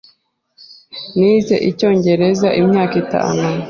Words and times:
Nize 1.17 1.55
Icyongereza 1.69 2.47
imyaka 2.61 2.95
itanu. 3.03 3.41